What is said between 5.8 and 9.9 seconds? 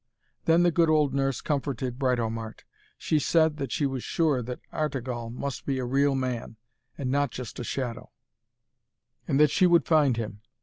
real man, and not just a shadow, and that she would